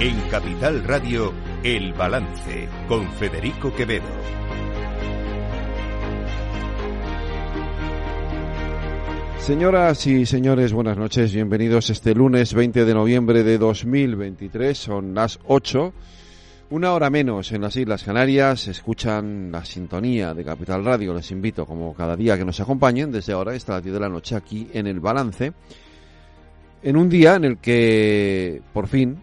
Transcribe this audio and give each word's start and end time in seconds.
En 0.00 0.16
Capital 0.30 0.84
Radio, 0.84 1.34
El 1.64 1.92
Balance, 1.92 2.68
con 2.86 3.10
Federico 3.14 3.74
Quevedo. 3.74 4.04
Señoras 9.40 10.06
y 10.06 10.24
señores, 10.24 10.72
buenas 10.72 10.96
noches. 10.96 11.34
Bienvenidos 11.34 11.90
este 11.90 12.14
lunes 12.14 12.54
20 12.54 12.84
de 12.84 12.94
noviembre 12.94 13.42
de 13.42 13.58
2023. 13.58 14.78
Son 14.78 15.14
las 15.14 15.40
8. 15.48 15.92
Una 16.70 16.92
hora 16.92 17.10
menos 17.10 17.50
en 17.50 17.62
las 17.62 17.74
Islas 17.74 18.04
Canarias. 18.04 18.68
Escuchan 18.68 19.50
la 19.50 19.64
sintonía 19.64 20.32
de 20.32 20.44
Capital 20.44 20.84
Radio. 20.84 21.12
Les 21.12 21.28
invito, 21.32 21.66
como 21.66 21.92
cada 21.92 22.14
día, 22.14 22.38
que 22.38 22.44
nos 22.44 22.60
acompañen 22.60 23.10
desde 23.10 23.32
ahora 23.32 23.50
hasta 23.50 23.72
las 23.72 23.82
10 23.82 23.94
de 23.94 24.00
la 24.00 24.08
noche 24.08 24.36
aquí 24.36 24.68
en 24.72 24.86
El 24.86 25.00
Balance. 25.00 25.52
En 26.84 26.96
un 26.96 27.08
día 27.08 27.34
en 27.34 27.44
el 27.44 27.58
que, 27.58 28.62
por 28.72 28.86
fin, 28.86 29.18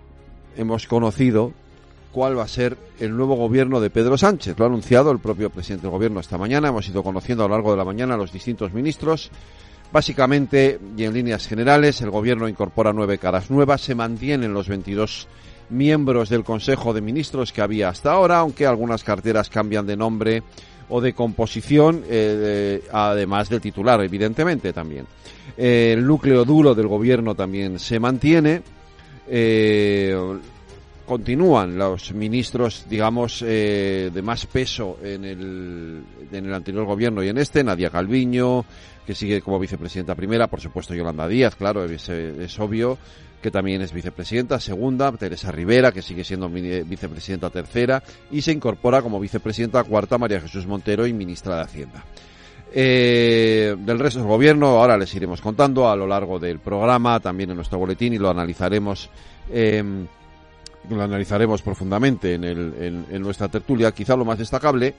hemos 0.57 0.87
conocido 0.87 1.53
cuál 2.11 2.37
va 2.37 2.43
a 2.43 2.47
ser 2.47 2.77
el 2.99 3.15
nuevo 3.15 3.35
gobierno 3.35 3.81
de 3.81 3.89
Pedro 3.89 4.17
Sánchez. 4.17 4.57
Lo 4.57 4.65
ha 4.65 4.67
anunciado 4.69 5.11
el 5.11 5.19
propio 5.19 5.49
presidente 5.49 5.83
del 5.83 5.91
gobierno 5.91 6.21
esta 6.21 6.37
mañana. 6.37 6.69
Hemos 6.69 6.87
ido 6.87 7.03
conociendo 7.03 7.43
a 7.43 7.47
lo 7.47 7.55
largo 7.55 7.71
de 7.71 7.77
la 7.77 7.83
mañana 7.83 8.13
a 8.13 8.17
los 8.17 8.31
distintos 8.31 8.73
ministros. 8.73 9.29
Básicamente 9.91 10.79
y 10.97 11.03
en 11.03 11.13
líneas 11.13 11.47
generales, 11.47 12.01
el 12.01 12.09
gobierno 12.09 12.47
incorpora 12.47 12.93
nueve 12.93 13.17
caras 13.17 13.51
nuevas, 13.51 13.81
se 13.81 13.95
mantienen 13.95 14.53
los 14.53 14.67
22 14.67 15.27
miembros 15.69 16.29
del 16.29 16.43
Consejo 16.43 16.93
de 16.93 17.01
Ministros 17.01 17.51
que 17.51 17.61
había 17.61 17.89
hasta 17.89 18.11
ahora, 18.11 18.39
aunque 18.39 18.65
algunas 18.65 19.03
carteras 19.03 19.49
cambian 19.49 19.85
de 19.85 19.97
nombre 19.97 20.43
o 20.89 21.01
de 21.01 21.13
composición, 21.13 22.03
eh, 22.07 22.83
además 22.91 23.49
del 23.49 23.61
titular, 23.61 24.01
evidentemente 24.01 24.71
también. 24.71 25.05
Eh, 25.57 25.93
el 25.93 26.05
núcleo 26.05 26.45
duro 26.45 26.75
del 26.75 26.87
gobierno 26.87 27.35
también 27.35 27.79
se 27.79 27.99
mantiene. 27.99 28.61
Eh, 29.27 30.15
continúan 31.05 31.77
los 31.77 32.13
ministros, 32.13 32.85
digamos, 32.89 33.43
eh, 33.45 34.09
de 34.13 34.21
más 34.21 34.45
peso 34.47 34.97
en 35.03 35.23
el, 35.23 36.03
en 36.31 36.45
el 36.45 36.53
anterior 36.53 36.85
gobierno 36.85 37.23
y 37.23 37.29
en 37.29 37.37
este, 37.37 37.63
Nadia 37.63 37.89
Calviño, 37.89 38.65
que 39.05 39.13
sigue 39.13 39.41
como 39.41 39.59
vicepresidenta 39.59 40.15
primera, 40.15 40.47
por 40.47 40.61
supuesto 40.61 40.95
Yolanda 40.95 41.27
Díaz, 41.27 41.55
claro, 41.55 41.85
es, 41.85 42.09
es 42.09 42.59
obvio 42.59 42.97
que 43.45 43.51
también 43.51 43.81
es 43.83 43.93
vicepresidenta 43.93 44.59
segunda, 44.59 45.11
Teresa 45.11 45.51
Rivera, 45.51 45.91
que 45.91 46.01
sigue 46.01 46.23
siendo 46.23 46.49
vicepresidenta 46.49 47.51
tercera, 47.51 48.01
y 48.31 48.41
se 48.41 48.51
incorpora 48.51 49.03
como 49.03 49.19
vicepresidenta 49.19 49.83
cuarta 49.83 50.17
María 50.17 50.41
Jesús 50.41 50.65
Montero 50.65 51.05
y 51.05 51.13
ministra 51.13 51.57
de 51.57 51.61
Hacienda. 51.61 52.03
Eh, 52.77 53.73
del 53.79 53.99
resto 53.99 54.19
del 54.19 54.27
gobierno, 54.27 54.67
ahora 54.67 54.97
les 54.97 55.15
iremos 55.15 55.39
contando 55.39 55.89
a 55.89 55.95
lo 55.95 56.05
largo 56.05 56.39
del 56.39 56.59
programa, 56.59 57.21
también 57.21 57.49
en 57.49 57.55
nuestro 57.55 57.79
boletín, 57.79 58.13
y 58.13 58.17
lo 58.17 58.29
analizaremos. 58.29 59.09
Eh, 59.49 59.81
lo 60.89 61.01
analizaremos 61.01 61.61
profundamente 61.61 62.33
en, 62.33 63.21
nuestra 63.21 63.47
tertulia, 63.47 63.93
quizá 63.93 64.15
lo 64.15 64.25
más 64.25 64.37
destacable 64.37 64.93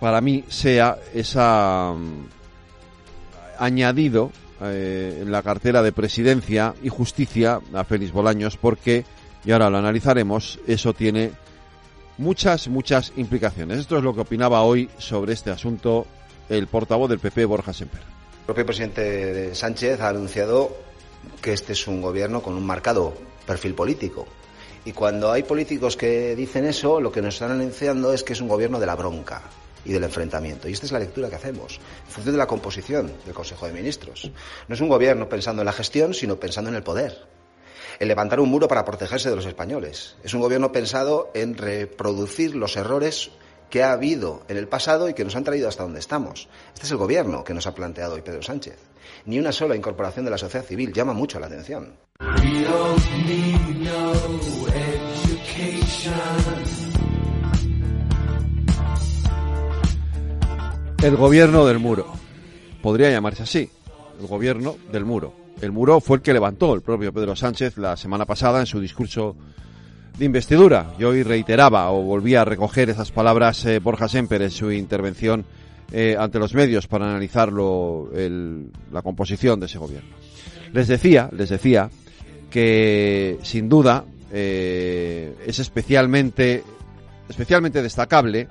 para 0.00 0.20
mí 0.20 0.44
sea 0.48 0.98
esa 1.14 1.92
um, 1.92 2.26
añadido 3.58 4.30
eh, 4.60 5.20
en 5.22 5.32
la 5.32 5.42
cartera 5.42 5.80
de 5.80 5.92
presidencia 5.92 6.74
y 6.82 6.88
justicia 6.88 7.60
a 7.72 7.84
Félix 7.84 8.12
Bolaños 8.12 8.56
porque, 8.56 9.04
y 9.44 9.52
ahora 9.52 9.70
lo 9.70 9.78
analizaremos, 9.78 10.58
eso 10.66 10.92
tiene 10.92 11.30
muchas, 12.18 12.68
muchas 12.68 13.12
implicaciones. 13.16 13.78
Esto 13.78 13.96
es 13.96 14.04
lo 14.04 14.12
que 14.12 14.20
opinaba 14.20 14.62
hoy 14.62 14.90
sobre 14.98 15.32
este 15.32 15.50
asunto 15.50 16.06
el 16.48 16.66
portavoz 16.66 17.08
del 17.08 17.18
PP, 17.18 17.44
Borja 17.44 17.72
Semper. 17.72 18.00
El 18.00 18.46
propio 18.46 18.66
presidente 18.66 19.54
Sánchez 19.54 20.00
ha 20.00 20.08
anunciado 20.08 20.76
que 21.40 21.52
este 21.52 21.72
es 21.72 21.86
un 21.86 22.02
gobierno 22.02 22.42
con 22.42 22.54
un 22.54 22.66
marcado 22.66 23.14
perfil 23.46 23.74
político 23.74 24.26
y 24.86 24.92
cuando 24.92 25.32
hay 25.32 25.42
políticos 25.44 25.96
que 25.96 26.36
dicen 26.36 26.66
eso, 26.66 27.00
lo 27.00 27.10
que 27.10 27.22
nos 27.22 27.34
están 27.34 27.52
anunciando 27.52 28.12
es 28.12 28.22
que 28.22 28.34
es 28.34 28.40
un 28.42 28.48
gobierno 28.48 28.78
de 28.78 28.84
la 28.84 28.94
bronca 28.94 29.42
y 29.82 29.92
del 29.92 30.04
enfrentamiento. 30.04 30.68
Y 30.68 30.72
esta 30.72 30.84
es 30.84 30.92
la 30.92 30.98
lectura 30.98 31.30
que 31.30 31.36
hacemos, 31.36 31.80
en 32.06 32.12
función 32.12 32.34
de 32.34 32.38
la 32.38 32.46
composición 32.46 33.10
del 33.24 33.34
Consejo 33.34 33.66
de 33.66 33.72
Ministros. 33.72 34.30
No 34.68 34.74
es 34.74 34.80
un 34.82 34.88
gobierno 34.88 35.26
pensando 35.28 35.62
en 35.62 35.66
la 35.66 35.72
gestión, 35.72 36.12
sino 36.12 36.38
pensando 36.38 36.68
en 36.68 36.76
el 36.76 36.82
poder. 36.82 37.26
En 37.98 38.08
levantar 38.08 38.40
un 38.40 38.50
muro 38.50 38.68
para 38.68 38.84
protegerse 38.84 39.30
de 39.30 39.36
los 39.36 39.46
españoles. 39.46 40.16
Es 40.22 40.34
un 40.34 40.42
gobierno 40.42 40.70
pensado 40.70 41.30
en 41.32 41.56
reproducir 41.56 42.54
los 42.54 42.76
errores 42.76 43.30
que 43.74 43.82
ha 43.82 43.90
habido 43.90 44.44
en 44.46 44.56
el 44.56 44.68
pasado 44.68 45.08
y 45.08 45.14
que 45.14 45.24
nos 45.24 45.34
han 45.34 45.42
traído 45.42 45.68
hasta 45.68 45.82
donde 45.82 45.98
estamos. 45.98 46.48
Este 46.74 46.86
es 46.86 46.92
el 46.92 46.96
gobierno 46.96 47.42
que 47.42 47.54
nos 47.54 47.66
ha 47.66 47.74
planteado 47.74 48.14
hoy 48.14 48.22
Pedro 48.22 48.40
Sánchez. 48.40 48.78
Ni 49.26 49.40
una 49.40 49.50
sola 49.50 49.74
incorporación 49.74 50.24
de 50.24 50.30
la 50.30 50.38
sociedad 50.38 50.64
civil 50.64 50.92
llama 50.92 51.12
mucho 51.12 51.40
la 51.40 51.46
atención. 51.46 51.96
El 61.02 61.16
gobierno 61.16 61.66
del 61.66 61.80
muro. 61.80 62.06
Podría 62.80 63.10
llamarse 63.10 63.42
así. 63.42 63.68
El 64.20 64.28
gobierno 64.28 64.76
del 64.92 65.04
muro. 65.04 65.34
El 65.60 65.72
muro 65.72 65.98
fue 65.98 66.18
el 66.18 66.22
que 66.22 66.32
levantó 66.32 66.74
el 66.74 66.82
propio 66.82 67.12
Pedro 67.12 67.34
Sánchez 67.34 67.76
la 67.78 67.96
semana 67.96 68.24
pasada 68.24 68.60
en 68.60 68.66
su 68.66 68.78
discurso 68.78 69.34
de 70.18 70.24
investidura. 70.24 70.94
Y 70.98 71.04
hoy 71.04 71.22
reiteraba 71.22 71.90
o 71.90 72.02
volvía 72.02 72.42
a 72.42 72.44
recoger 72.44 72.90
esas 72.90 73.10
palabras 73.10 73.64
eh, 73.64 73.78
Borja 73.78 74.08
Semper 74.08 74.42
en 74.42 74.50
su 74.50 74.70
intervención 74.70 75.44
eh, 75.92 76.16
ante 76.18 76.38
los 76.38 76.54
medios 76.54 76.86
para 76.86 77.08
analizar 77.08 77.52
la 77.52 79.02
composición 79.02 79.60
de 79.60 79.66
ese 79.66 79.78
gobierno. 79.78 80.10
Les 80.72 80.88
decía, 80.88 81.28
les 81.32 81.50
decía 81.50 81.90
que 82.50 83.38
sin 83.42 83.68
duda 83.68 84.04
eh, 84.32 85.34
es 85.46 85.58
especialmente, 85.58 86.62
especialmente 87.28 87.82
destacable 87.82 88.48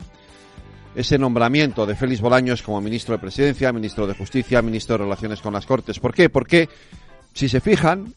ese 0.96 1.18
nombramiento 1.18 1.86
de 1.86 1.96
Félix 1.96 2.22
Bolaños 2.22 2.62
como 2.62 2.80
ministro 2.80 3.16
de 3.16 3.20
Presidencia, 3.20 3.74
ministro 3.74 4.06
de 4.06 4.14
Justicia, 4.14 4.62
ministro 4.62 4.98
de 4.98 5.04
Relaciones 5.06 5.42
con 5.42 5.54
las 5.54 5.66
Cortes. 5.66 6.00
¿Por 6.00 6.14
qué? 6.14 6.30
Porque 6.30 6.70
si 7.34 7.50
se 7.50 7.60
fijan, 7.62 8.14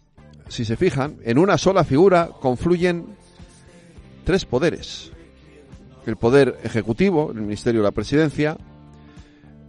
si 0.48 0.64
se 0.64 0.76
fijan, 0.76 1.16
en 1.24 1.38
una 1.38 1.56
sola 1.56 1.84
figura 1.84 2.30
confluyen 2.40 3.16
tres 4.26 4.44
poderes. 4.44 5.10
El 6.04 6.16
poder 6.16 6.58
ejecutivo, 6.62 7.30
el 7.32 7.40
Ministerio 7.40 7.80
de 7.80 7.86
la 7.86 7.92
Presidencia, 7.92 8.58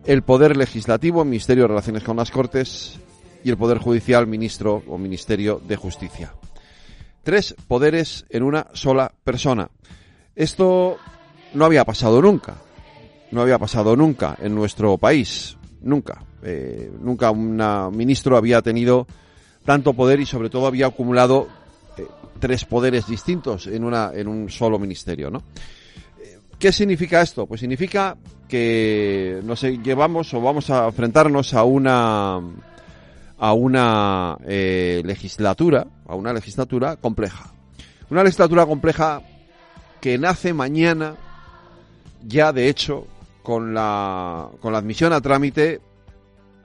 el 0.03 0.23
poder 0.23 0.57
legislativo, 0.57 1.21
el 1.21 1.29
Ministerio 1.29 1.63
de 1.63 1.69
Relaciones 1.69 2.03
con 2.03 2.17
las 2.17 2.31
Cortes, 2.31 2.99
y 3.43 3.49
el 3.49 3.57
poder 3.57 3.77
judicial, 3.77 4.27
ministro 4.27 4.83
o 4.87 4.97
Ministerio 4.97 5.61
de 5.65 5.77
Justicia. 5.77 6.33
Tres 7.23 7.55
poderes 7.67 8.25
en 8.29 8.43
una 8.43 8.67
sola 8.73 9.13
persona. 9.23 9.69
Esto 10.35 10.97
no 11.53 11.63
había 11.63 11.85
pasado 11.85 12.21
nunca 12.21 12.57
no 13.31 13.41
había 13.41 13.57
pasado 13.57 13.95
nunca 13.95 14.37
en 14.41 14.55
nuestro 14.55 14.97
país, 14.97 15.57
nunca. 15.81 16.23
Eh, 16.43 16.91
nunca 17.01 17.31
un 17.31 17.57
ministro 17.95 18.37
había 18.37 18.61
tenido 18.61 19.07
tanto 19.65 19.93
poder 19.93 20.19
y 20.19 20.25
sobre 20.25 20.49
todo 20.49 20.67
había 20.67 20.87
acumulado 20.87 21.47
tres 22.37 22.65
poderes 22.65 23.07
distintos 23.07 23.67
en, 23.67 23.83
una, 23.83 24.11
en 24.13 24.27
un 24.27 24.49
solo 24.49 24.79
ministerio, 24.79 25.29
¿no? 25.29 25.43
Eh, 26.19 26.39
¿Qué 26.57 26.71
significa 26.71 27.21
esto? 27.21 27.45
Pues 27.45 27.61
significa 27.61 28.17
que 28.47 29.41
nos 29.43 29.61
llevamos 29.61 30.33
o 30.33 30.41
vamos 30.41 30.69
a 30.69 30.85
enfrentarnos 30.85 31.53
a 31.53 31.63
una 31.63 32.41
a 33.39 33.53
una 33.53 34.37
legislatura, 34.47 35.85
a 36.07 36.15
una 36.15 36.33
legislatura 36.33 36.95
compleja. 36.95 37.53
Una 38.09 38.23
legislatura 38.23 38.65
compleja 38.65 39.21
que 40.01 40.17
nace 40.17 40.53
mañana 40.53 41.15
ya 42.25 42.51
de 42.51 42.69
hecho 42.69 43.07
con 43.43 43.73
la, 43.73 44.49
con 44.61 44.73
la 44.73 44.79
admisión 44.79 45.13
a 45.13 45.21
trámite 45.21 45.81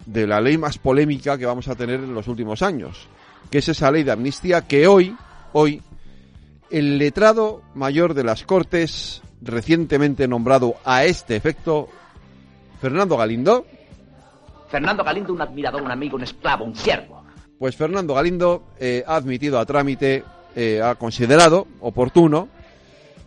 de 0.06 0.26
la 0.26 0.40
ley 0.40 0.58
más 0.58 0.78
polémica 0.78 1.38
que 1.38 1.46
vamos 1.46 1.68
a 1.68 1.74
tener 1.74 2.00
en 2.00 2.14
los 2.14 2.26
últimos 2.26 2.62
años, 2.62 3.06
que 3.50 3.58
es 3.58 3.68
esa 3.68 3.90
ley 3.90 4.02
de 4.02 4.12
amnistía 4.12 4.62
que 4.62 4.86
hoy, 4.86 5.16
hoy, 5.52 5.82
el 6.70 6.98
letrado 6.98 7.62
mayor 7.74 8.14
de 8.14 8.24
las 8.24 8.44
Cortes, 8.44 9.22
recientemente 9.40 10.26
nombrado 10.28 10.76
a 10.84 11.04
este 11.04 11.36
efecto, 11.36 11.88
Fernando 12.80 13.16
Galindo. 13.16 13.66
Fernando 14.68 15.04
Galindo, 15.04 15.32
un 15.32 15.42
admirador, 15.42 15.82
un 15.82 15.90
amigo, 15.90 16.16
un 16.16 16.22
esclavo, 16.22 16.64
un 16.64 16.74
siervo. 16.74 17.22
Pues 17.58 17.76
Fernando 17.76 18.14
Galindo 18.14 18.64
eh, 18.80 19.04
ha 19.06 19.16
admitido 19.16 19.58
a 19.58 19.66
trámite, 19.66 20.24
eh, 20.56 20.80
ha 20.82 20.94
considerado 20.96 21.68
oportuno 21.80 22.48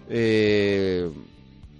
eh, 0.10 1.10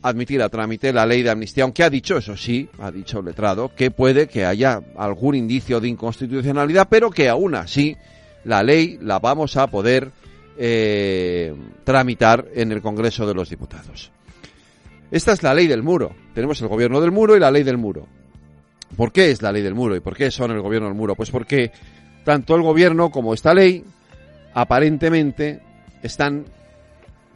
admitir 0.02 0.42
a 0.42 0.50
trámite 0.50 0.94
la 0.94 1.06
ley 1.06 1.24
de 1.24 1.32
amnistía, 1.32 1.64
aunque 1.64 1.84
ha 1.84 1.90
dicho, 1.90 2.18
eso 2.18 2.38
sí, 2.38 2.70
ha 2.80 2.92
dicho 2.92 3.20
el 3.20 3.26
letrado, 3.26 3.72
que 3.76 3.90
puede 3.90 4.28
que 4.28 4.46
haya 4.46 4.82
algún 4.98 5.36
indicio 5.36 5.80
de 5.80 5.88
inconstitucionalidad, 5.88 6.88
pero 6.90 7.10
que 7.10 7.28
aún 7.28 7.56
así 7.56 7.98
la 8.44 8.62
ley 8.62 9.00
la 9.02 9.18
vamos 9.20 9.58
a 9.58 9.68
poder 9.68 10.12
eh, 10.58 11.54
tramitar 11.84 12.48
en 12.54 12.72
el 12.72 12.82
Congreso 12.82 13.28
de 13.28 13.34
los 13.34 13.50
Diputados. 13.50 14.12
Esta 15.12 15.34
es 15.34 15.44
la 15.44 15.54
ley 15.54 15.68
del 15.68 15.84
muro. 15.84 16.16
Tenemos 16.34 16.62
el 16.62 16.68
gobierno 16.68 17.00
del 17.00 17.12
muro 17.12 17.36
y 17.36 17.40
la 17.40 17.52
ley 17.52 17.64
del 17.64 17.78
muro. 17.78 18.08
¿Por 18.96 19.12
qué 19.12 19.32
es 19.32 19.42
la 19.42 19.52
ley 19.52 19.62
del 19.62 19.76
muro 19.76 19.96
y 19.96 20.00
por 20.00 20.16
qué 20.16 20.32
son 20.32 20.52
el 20.52 20.62
gobierno 20.62 20.88
del 20.88 20.98
muro? 20.98 21.16
Pues 21.16 21.32
porque 21.32 21.72
tanto 22.24 22.56
el 22.56 22.62
gobierno 22.62 23.12
como 23.12 23.34
esta 23.34 23.54
ley 23.54 23.84
aparentemente 24.54 25.62
están 26.02 26.46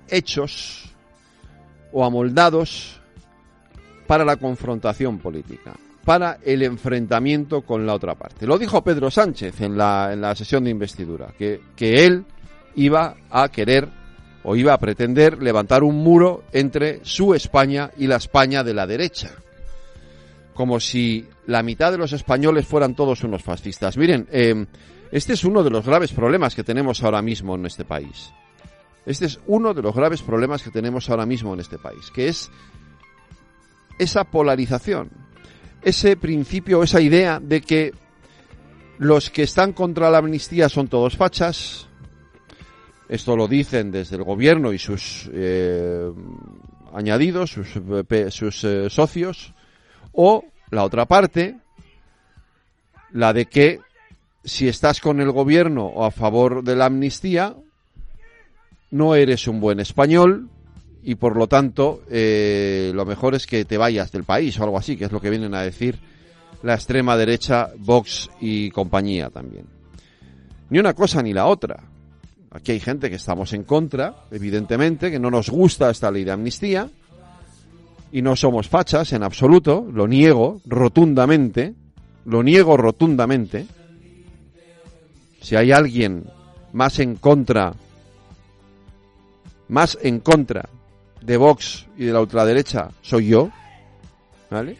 hechos 0.07 0.91
o 1.91 2.05
amoldados 2.05 3.01
para 4.07 4.25
la 4.25 4.37
confrontación 4.37 5.19
política, 5.19 5.73
para 6.03 6.39
el 6.43 6.63
enfrentamiento 6.63 7.61
con 7.61 7.85
la 7.85 7.93
otra 7.93 8.15
parte. 8.15 8.47
Lo 8.47 8.57
dijo 8.57 8.83
Pedro 8.83 9.11
Sánchez 9.11 9.61
en 9.61 9.77
la, 9.77 10.11
en 10.13 10.21
la 10.21 10.35
sesión 10.35 10.63
de 10.63 10.71
investidura, 10.71 11.33
que, 11.37 11.61
que 11.75 12.05
él 12.05 12.25
iba 12.75 13.15
a 13.29 13.49
querer 13.49 13.89
o 14.43 14.55
iba 14.55 14.73
a 14.73 14.79
pretender 14.79 15.41
levantar 15.41 15.83
un 15.83 15.95
muro 15.97 16.43
entre 16.53 16.99
su 17.03 17.33
España 17.33 17.91
y 17.97 18.07
la 18.07 18.15
España 18.15 18.63
de 18.63 18.73
la 18.73 18.87
derecha. 18.87 19.31
Como 20.53 20.79
si 20.79 21.27
la 21.47 21.63
mitad 21.63 21.91
de 21.91 21.97
los 21.97 22.13
españoles 22.13 22.65
fueran 22.65 22.95
todos 22.95 23.23
unos 23.23 23.43
fascistas. 23.43 23.97
Miren, 23.97 24.27
eh, 24.31 24.65
este 25.11 25.33
es 25.33 25.43
uno 25.43 25.63
de 25.63 25.69
los 25.69 25.85
graves 25.85 26.11
problemas 26.11 26.55
que 26.55 26.63
tenemos 26.63 27.03
ahora 27.03 27.21
mismo 27.21 27.55
en 27.55 27.65
este 27.65 27.85
país. 27.85 28.31
Este 29.05 29.25
es 29.25 29.39
uno 29.47 29.73
de 29.73 29.81
los 29.81 29.95
graves 29.95 30.21
problemas 30.21 30.61
que 30.61 30.69
tenemos 30.69 31.09
ahora 31.09 31.25
mismo 31.25 31.53
en 31.53 31.61
este 31.61 31.77
país, 31.77 32.11
que 32.13 32.27
es 32.27 32.51
esa 33.97 34.23
polarización, 34.23 35.09
ese 35.81 36.15
principio, 36.15 36.83
esa 36.83 37.01
idea 37.01 37.39
de 37.39 37.61
que 37.61 37.93
los 38.99 39.29
que 39.29 39.43
están 39.43 39.73
contra 39.73 40.11
la 40.11 40.19
amnistía 40.19 40.69
son 40.69 40.87
todos 40.87 41.17
fachas. 41.17 41.88
Esto 43.09 43.35
lo 43.35 43.47
dicen 43.47 43.91
desde 43.91 44.17
el 44.17 44.23
gobierno 44.23 44.71
y 44.71 44.77
sus 44.77 45.27
eh, 45.33 46.11
añadidos, 46.93 47.51
sus, 47.51 48.63
eh, 48.63 48.87
socios. 48.89 49.53
O 50.13 50.45
la 50.69 50.83
otra 50.83 51.05
parte, 51.05 51.57
la 53.11 53.33
de 53.33 53.47
que 53.47 53.79
si 54.43 54.67
estás 54.67 55.01
con 55.01 55.19
el 55.21 55.31
gobierno 55.31 55.87
o 55.87 56.05
a 56.05 56.11
favor 56.11 56.63
de 56.63 56.75
la 56.75 56.85
amnistía, 56.85 57.55
no 58.91 59.15
eres 59.15 59.47
un 59.47 59.59
buen 59.59 59.79
español 59.79 60.47
y 61.03 61.15
por 61.15 61.35
lo 61.35 61.47
tanto 61.47 62.03
eh, 62.11 62.91
lo 62.93 63.05
mejor 63.05 63.33
es 63.33 63.47
que 63.47 63.65
te 63.65 63.77
vayas 63.77 64.11
del 64.11 64.23
país 64.23 64.59
o 64.59 64.63
algo 64.63 64.77
así, 64.77 64.95
que 64.95 65.05
es 65.05 65.11
lo 65.11 65.19
que 65.19 65.31
vienen 65.31 65.55
a 65.55 65.61
decir 65.63 65.97
la 66.61 66.75
extrema 66.75 67.17
derecha, 67.17 67.69
Vox 67.77 68.29
y 68.39 68.69
compañía 68.69 69.29
también. 69.29 69.65
Ni 70.69 70.77
una 70.77 70.93
cosa 70.93 71.23
ni 71.23 71.33
la 71.33 71.47
otra. 71.47 71.88
Aquí 72.51 72.71
hay 72.71 72.79
gente 72.79 73.09
que 73.09 73.17
estamos 73.17 73.53
en 73.53 73.63
contra, 73.63 74.23
evidentemente, 74.31 75.11
que 75.11 75.19
no 75.19 75.29
nos 75.29 75.49
gusta 75.49 75.89
esta 75.89 76.09
ley 76.09 76.23
de 76.23 76.31
amnistía 76.31 76.89
y 78.11 78.21
no 78.21 78.35
somos 78.35 78.67
fachas 78.67 79.13
en 79.13 79.21
absoluto, 79.21 79.87
lo 79.91 80.07
niego 80.07 80.61
rotundamente, 80.65 81.75
lo 82.25 82.41
niego 82.41 82.75
rotundamente. 82.75 83.67
Si 85.41 85.55
hay 85.55 85.71
alguien 85.71 86.25
más 86.73 86.99
en 86.99 87.15
contra 87.15 87.73
más 89.67 89.97
en 90.01 90.19
contra 90.19 90.67
de 91.21 91.37
Vox 91.37 91.85
y 91.95 92.05
de 92.05 92.13
la 92.13 92.21
ultraderecha 92.21 92.89
soy 93.01 93.27
yo, 93.27 93.51
¿vale? 94.49 94.77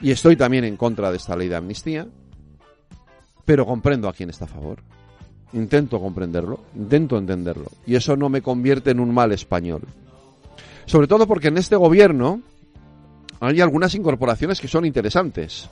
Y 0.00 0.10
estoy 0.10 0.36
también 0.36 0.64
en 0.64 0.76
contra 0.76 1.10
de 1.10 1.16
esta 1.16 1.36
ley 1.36 1.48
de 1.48 1.56
amnistía, 1.56 2.06
pero 3.44 3.64
comprendo 3.64 4.08
a 4.08 4.12
quien 4.12 4.30
está 4.30 4.46
a 4.46 4.48
favor. 4.48 4.82
Intento 5.54 6.00
comprenderlo, 6.00 6.60
intento 6.74 7.16
entenderlo. 7.16 7.66
Y 7.86 7.94
eso 7.94 8.16
no 8.16 8.28
me 8.28 8.42
convierte 8.42 8.90
en 8.90 9.00
un 9.00 9.14
mal 9.14 9.32
español. 9.32 9.82
Sobre 10.86 11.06
todo 11.06 11.26
porque 11.26 11.48
en 11.48 11.58
este 11.58 11.76
gobierno 11.76 12.42
hay 13.40 13.60
algunas 13.60 13.94
incorporaciones 13.94 14.60
que 14.60 14.68
son 14.68 14.84
interesantes 14.84 15.68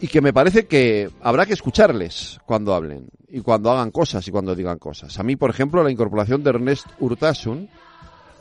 y 0.00 0.08
que 0.08 0.20
me 0.20 0.32
parece 0.32 0.66
que 0.66 1.10
habrá 1.22 1.46
que 1.46 1.54
escucharles 1.54 2.38
cuando 2.46 2.74
hablen 2.74 3.08
y 3.28 3.40
cuando 3.40 3.70
hagan 3.70 3.90
cosas 3.90 4.26
y 4.28 4.30
cuando 4.30 4.54
digan 4.54 4.78
cosas. 4.78 5.18
A 5.18 5.22
mí, 5.22 5.36
por 5.36 5.50
ejemplo, 5.50 5.82
la 5.82 5.90
incorporación 5.90 6.42
de 6.42 6.50
Ernest 6.50 6.86
Urtasun, 7.00 7.68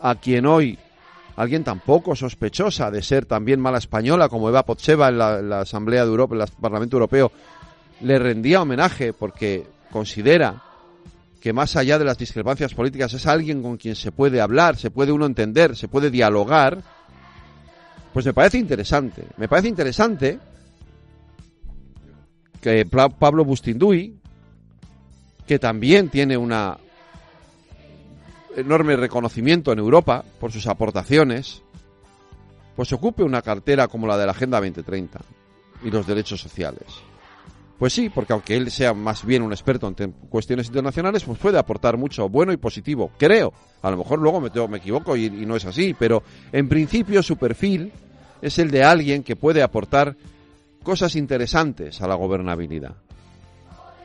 a 0.02 0.16
quien 0.16 0.46
hoy 0.46 0.78
alguien 1.36 1.64
tan 1.64 1.80
poco 1.80 2.16
sospechosa 2.16 2.92
de 2.92 3.02
ser 3.02 3.26
también 3.26 3.60
mala 3.60 3.78
española 3.78 4.30
como 4.30 4.50
Eva 4.50 4.64
Potseva 4.64 5.10
en 5.10 5.18
la, 5.18 5.62
Asamblea 5.62 6.04
de 6.04 6.12
Europa, 6.12 6.36
en 6.36 6.42
el 6.42 6.48
Parlamento 6.62 6.96
Europeo, 6.98 7.32
le 8.02 8.20
rendía 8.20 8.62
homenaje 8.62 9.14
porque 9.14 9.66
considera 9.92 10.64
que 11.42 11.54
más 11.54 11.76
allá 11.76 11.98
de 12.00 12.06
las 12.06 12.18
discrepancias 12.18 12.74
políticas 12.74 13.14
es 13.14 13.26
alguien 13.26 13.62
con 13.62 13.78
quien 13.78 13.96
se 13.96 14.12
puede 14.12 14.42
hablar, 14.42 14.76
se 14.76 14.92
puede 14.92 15.12
uno 15.12 15.26
entender, 15.26 15.76
se 15.76 15.88
puede 15.88 16.10
dialogar, 16.10 16.82
pues 18.14 18.26
me 18.26 18.34
parece 18.34 18.58
interesante. 18.58 19.24
Me 19.38 19.48
parece 19.48 19.70
interesante 19.70 20.40
que 22.60 22.86
Pablo 22.86 23.46
Bustinduy, 23.46 24.18
que 25.46 25.60
también 25.60 26.10
tiene 26.10 26.36
una 26.36 26.78
enorme 28.56 28.96
reconocimiento 28.96 29.72
en 29.72 29.80
Europa 29.80 30.26
por 30.40 30.52
sus 30.52 30.68
aportaciones, 30.68 31.62
pues 32.76 32.92
ocupe 32.92 33.24
una 33.24 33.42
cartera 33.42 33.88
como 33.88 34.08
la 34.08 34.18
de 34.18 34.26
la 34.26 34.32
Agenda 34.32 34.60
2030 34.60 35.20
y 35.84 35.92
los 35.92 36.06
derechos 36.08 36.42
sociales. 36.42 37.07
Pues 37.80 37.94
sí, 37.94 38.10
porque 38.10 38.34
aunque 38.34 38.56
él 38.56 38.72
sea 38.72 38.94
más 38.94 39.24
bien 39.24 39.44
un 39.44 39.52
experto 39.52 39.94
en 39.98 40.12
cuestiones 40.30 40.68
internacionales, 40.68 41.24
pues 41.24 41.38
puede 41.38 41.60
aportar 41.60 41.96
mucho 41.98 42.28
bueno 42.28 42.52
y 42.52 42.58
positivo, 42.58 43.12
creo. 43.18 43.54
A 43.84 43.92
lo 43.92 43.98
mejor 43.98 44.20
luego 44.20 44.42
me, 44.42 44.50
me 44.68 44.78
equivoco 44.78 45.16
y 45.16 45.30
no 45.30 45.56
es 45.56 45.66
así, 45.66 45.96
pero 45.98 46.24
en 46.52 46.68
principio 46.68 47.22
su 47.22 47.38
perfil 47.38 47.92
es 48.42 48.58
el 48.60 48.72
de 48.72 48.84
alguien 48.84 49.24
que 49.24 49.36
puede 49.36 49.62
aportar 49.62 50.16
cosas 50.84 51.16
interesantes 51.16 52.02
a 52.02 52.08
la 52.08 52.16
gobernabilidad. 52.16 52.96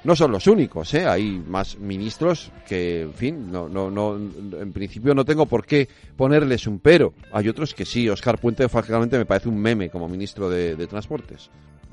No 0.05 0.17
son 0.17 0.33
los 0.33 0.49
únicos, 0.49 0.93
¿eh? 0.95 1.07
hay 1.07 1.41
más 1.47 1.79
ministros 1.79 2.51
que, 2.67 3.03
en 3.03 3.15
fin, 3.15 3.53
no, 3.53 3.69
no, 3.69 3.89
no, 3.89 4.17
en 4.17 4.73
principio 4.73 5.15
no 5.15 5.25
tengo 5.25 5.47
por 5.47 5.65
qué 5.65 5.89
ponerles 6.17 6.67
un 6.67 6.81
pero. 6.81 7.15
Hay 7.33 7.49
otros 7.49 7.73
que 7.73 7.85
sí, 7.85 8.09
Oscar 8.09 8.41
Puente 8.41 8.69
francamente 8.69 9.17
me 9.17 9.27
parece 9.27 9.49
un 9.49 9.59
meme 9.59 9.91
como 9.91 10.09
ministro 10.09 10.51
de, 10.51 10.87
Transportes. 10.89 11.51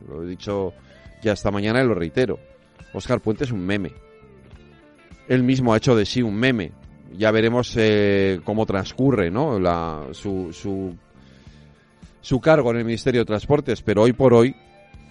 Lo 0.08 0.24
he 0.24 0.28
dicho 0.28 0.74
ya 1.22 1.34
esta 1.34 1.52
mañana 1.52 1.82
y 1.82 1.88
lo 1.88 1.94
reitero. 1.94 2.40
Oscar 2.94 3.22
Puente 3.22 3.44
es 3.44 3.52
un 3.52 3.66
meme. 3.66 3.92
Él 5.28 5.44
mismo 5.44 5.74
ha 5.74 5.78
hecho 5.78 5.96
de 5.96 6.06
sí 6.06 6.22
un 6.22 6.36
meme. 6.36 6.72
Ya 7.18 7.32
veremos 7.32 7.74
eh, 7.78 8.40
cómo 8.44 8.66
transcurre 8.66 9.32
¿no? 9.32 9.60
Su, 10.14 10.54
su, 10.54 10.96
su 12.22 12.40
cargo 12.40 12.72
en 12.72 12.78
el 12.78 12.86
Ministerio 12.86 13.22
de 13.22 13.26
Transportes, 13.26 13.82
pero 13.82 14.04
hoy 14.04 14.14
por 14.14 14.34
hoy 14.34 14.56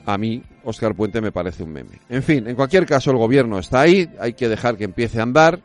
a 0.06 0.16
mí 0.16 0.42
Oscar 0.64 0.94
Puente 0.94 1.21
me 1.21 1.33
parece 1.33 1.62
un 1.62 1.73
meme. 1.73 2.00
En 2.09 2.23
fin, 2.23 2.47
en 2.49 2.56
cualquier 2.56 2.87
caso 2.87 3.11
el 3.11 3.18
gobierno 3.18 3.59
está 3.59 3.80
ahí, 3.80 4.09
hay 4.18 4.33
que 4.33 4.49
dejar 4.49 4.76
que 4.76 4.85
empiece 4.85 5.21
a 5.21 5.25
andar, 5.25 5.61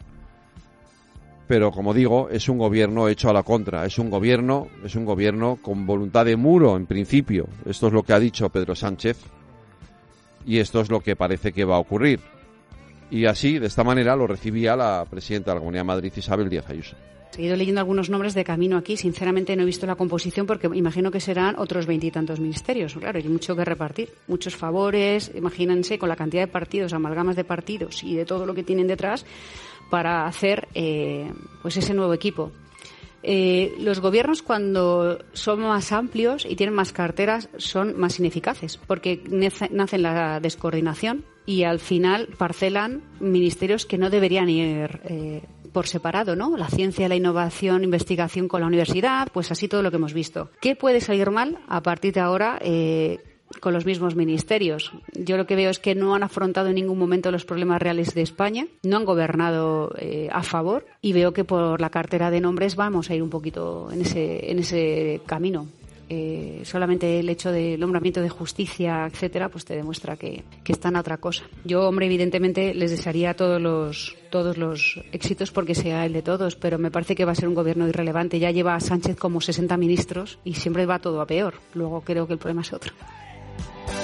pero 1.48 1.72
como 1.72 1.94
digo, 1.94 2.30
es 2.30 2.50
un 2.50 2.58
gobierno 2.58 3.08
hecho 3.08 3.30
a 3.30 3.34
la 3.34 3.44
contra, 3.44 3.86
es 3.86 4.00
un 4.00 4.10
gobierno, 4.10 4.68
es 4.84 4.96
un 4.96 5.06
gobierno 5.06 5.60
con 5.62 5.86
voluntad 5.86 6.26
de 6.26 6.36
muro 6.36 6.76
en 6.76 6.88
principio. 6.88 7.48
Esto 7.66 7.88
es 7.88 7.94
lo 7.94 8.04
que 8.04 8.14
ha 8.14 8.20
dicho 8.20 8.50
Pedro 8.50 8.76
Sánchez 8.76 9.18
y 10.46 10.60
esto 10.60 10.82
es 10.82 10.90
lo 10.90 11.02
que 11.02 11.16
parece 11.16 11.52
que 11.52 11.66
va 11.66 11.76
a 11.76 11.80
ocurrir. 11.80 12.20
Y 13.12 13.26
así, 13.26 13.60
de 13.60 13.68
esta 13.68 13.84
manera, 13.84 14.16
lo 14.16 14.26
recibía 14.26 14.76
la 14.76 15.06
presidenta 15.10 15.52
de 15.52 15.56
la 15.56 15.60
Comunidad 15.60 15.86
Madrid, 15.86 16.12
Isabel 16.16 16.50
Díaz 16.50 16.70
Ayuso. 16.70 16.96
He 17.38 17.44
ido 17.44 17.56
leyendo 17.56 17.82
algunos 17.82 18.10
nombres 18.10 18.34
de 18.34 18.44
camino 18.44 18.78
aquí. 18.78 18.96
Sinceramente 18.96 19.56
no 19.56 19.64
he 19.64 19.66
visto 19.66 19.88
la 19.88 19.96
composición 19.96 20.46
porque 20.46 20.70
imagino 20.74 21.10
que 21.12 21.20
serán 21.20 21.56
otros 21.58 21.88
veintitantos 21.88 22.40
ministerios. 22.40 22.94
Claro, 22.94 23.18
hay 23.18 23.28
mucho 23.28 23.56
que 23.56 23.66
repartir, 23.66 24.10
muchos 24.28 24.56
favores. 24.56 25.32
Imagínense 25.34 25.98
con 25.98 26.10
la 26.10 26.16
cantidad 26.16 26.44
de 26.44 26.48
partidos, 26.48 26.94
amalgamas 26.94 27.36
de 27.36 27.44
partidos 27.44 28.04
y 28.04 28.16
de 28.16 28.26
todo 28.26 28.46
lo 28.46 28.54
que 28.54 28.64
tienen 28.64 28.88
detrás 28.88 29.26
para 29.90 30.26
hacer 30.26 30.68
eh, 30.76 31.32
pues 31.62 31.78
ese 31.78 31.94
nuevo 31.94 32.14
equipo. 32.14 32.52
Eh, 33.24 33.74
los 33.80 34.02
gobiernos 34.02 34.42
cuando 34.42 35.20
son 35.32 35.62
más 35.62 35.92
amplios 35.94 36.46
y 36.46 36.56
tienen 36.58 36.76
más 36.76 36.92
carteras 36.92 37.50
son 37.58 37.98
más 37.98 38.20
ineficaces 38.20 38.78
porque 38.86 39.24
nacen 39.30 40.04
la 40.04 40.42
descoordinación 40.42 41.24
y 41.46 41.64
al 41.64 41.80
final 41.80 42.28
parcelan 42.38 43.02
ministerios 43.22 43.86
que 43.86 43.98
no 43.98 44.10
deberían 44.10 44.50
ir 44.50 45.02
eh, 45.06 45.42
por 45.72 45.88
separado, 45.88 46.36
¿no? 46.36 46.56
La 46.56 46.68
ciencia, 46.68 47.10
la 47.10 47.16
innovación, 47.16 47.84
investigación 47.84 48.48
con 48.48 48.62
la 48.62 48.68
universidad, 48.68 49.28
pues 49.34 49.52
así 49.52 49.68
todo 49.68 49.82
lo 49.82 49.90
que 49.90 49.98
hemos 49.98 50.14
visto. 50.14 50.52
¿Qué 50.62 50.76
puede 50.76 51.02
salir 51.02 51.32
mal 51.32 51.60
a 51.68 51.82
partir 51.82 52.14
de 52.14 52.20
ahora? 52.20 52.60
Eh, 52.62 53.20
con 53.60 53.74
los 53.74 53.86
mismos 53.86 54.16
ministerios. 54.16 54.92
Yo 55.14 55.38
lo 55.38 55.46
que 55.46 55.56
veo 55.56 55.70
es 55.70 55.80
que 55.80 55.96
no 55.96 56.16
han 56.16 56.24
afrontado 56.24 56.70
en 56.70 56.76
ningún 56.76 57.00
momento 57.00 57.32
los 57.32 57.46
problemas 57.46 57.82
reales 57.82 58.14
de 58.14 58.22
España, 58.22 58.68
no 58.84 58.98
han 58.98 59.06
gobernado 59.06 59.94
eh, 59.98 60.30
a 60.32 60.44
favor 60.44 60.86
y 61.02 61.14
veo 61.14 61.34
que 61.34 61.44
por 61.44 61.80
la 61.82 61.90
cartera 61.90 62.32
de 62.32 62.42
nombres 62.42 62.76
vamos 62.76 63.10
a 63.10 63.16
ir 63.16 63.24
un 63.24 63.30
poquito 63.30 63.90
en 63.92 64.02
ese, 64.02 64.52
en 64.52 64.60
ese 64.60 65.22
camino. 65.26 65.68
Eh, 66.10 66.62
solamente 66.64 67.20
el 67.20 67.30
hecho 67.30 67.52
del 67.52 67.80
nombramiento 67.80 68.22
de 68.22 68.30
justicia, 68.30 69.08
etcétera, 69.08 69.50
pues 69.50 69.66
te 69.66 69.76
demuestra 69.76 70.18
que, 70.18 70.44
que 70.64 70.74
están 70.74 70.96
a 70.96 71.00
otra 71.00 71.18
cosa. 71.18 71.44
Yo, 71.64 71.88
hombre, 71.88 72.06
evidentemente 72.06 72.74
les 72.74 72.92
desearía 72.92 73.34
todos 73.36 73.62
los, 73.62 74.16
todos 74.30 74.58
los 74.58 75.00
éxitos 75.12 75.52
porque 75.52 75.76
sea 75.76 76.06
el 76.06 76.14
de 76.14 76.22
todos, 76.22 76.56
pero 76.56 76.78
me 76.78 76.92
parece 76.92 77.16
que 77.16 77.26
va 77.26 77.32
a 77.32 77.36
ser 77.36 77.48
un 77.48 77.56
gobierno 77.56 77.88
irrelevante. 77.88 78.38
Ya 78.38 78.52
lleva 78.52 78.76
a 78.76 78.80
Sánchez 78.80 79.16
como 79.16 79.42
60 79.42 79.76
ministros 79.78 80.40
y 80.44 80.56
siempre 80.56 80.86
va 80.86 81.00
todo 81.00 81.22
a 81.22 81.26
peor. 81.26 81.56
Luego 81.74 82.02
creo 82.02 82.28
que 82.28 82.34
el 82.34 82.40
problema 82.40 82.62
es 82.62 82.74
otro. 82.74 82.94